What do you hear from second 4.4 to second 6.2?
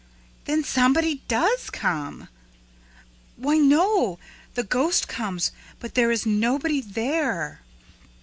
The ghost comes, but there